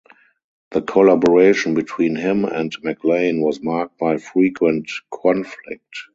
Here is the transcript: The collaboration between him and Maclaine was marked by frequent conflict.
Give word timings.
The 0.71 0.81
collaboration 0.81 1.75
between 1.75 2.15
him 2.15 2.43
and 2.43 2.75
Maclaine 2.81 3.39
was 3.45 3.61
marked 3.61 3.99
by 3.99 4.17
frequent 4.17 4.89
conflict. 5.13 6.07